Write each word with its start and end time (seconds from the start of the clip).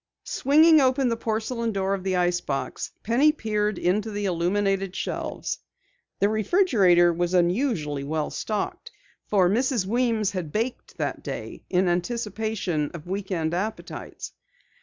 Swinging 0.25 0.81
open 0.81 1.09
the 1.09 1.15
porcelain 1.15 1.71
door 1.71 1.93
of 1.93 2.03
the 2.03 2.15
ice 2.15 2.41
box, 2.41 2.89
Penny 3.03 3.31
peered 3.31 3.77
into 3.77 4.09
the 4.09 4.25
illuminated 4.25 4.95
shelves. 4.95 5.59
The 6.17 6.27
refrigerator 6.27 7.13
was 7.13 7.35
unusually 7.35 8.03
well 8.03 8.31
stocked, 8.31 8.89
for 9.27 9.47
Mrs. 9.47 9.85
Weems 9.85 10.31
had 10.31 10.51
baked 10.51 10.97
that 10.97 11.21
day 11.21 11.65
in 11.69 11.87
anticipation 11.87 12.89
of 12.95 13.05
week 13.05 13.29
end 13.29 13.53
appetites. 13.53 14.31